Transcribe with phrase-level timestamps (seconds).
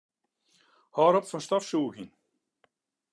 [0.95, 2.09] Hâld op fan stofsûgjen.